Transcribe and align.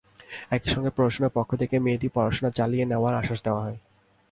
একই 0.51 0.69
সঙ্গে 0.69 0.91
প্রশাসনের 0.95 1.35
পক্ষ 1.35 1.51
থেকে 1.55 1.75
মেয়েটির 1.79 2.13
পড়াশোনা 2.15 2.49
চালিয়ে 2.51 2.85
নেওয়ার 2.85 3.19
আশ্বাস 3.21 3.39
দেওয়া 3.43 3.63
হয়। 3.65 3.77